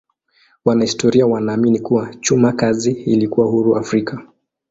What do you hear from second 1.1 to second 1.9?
wanaamini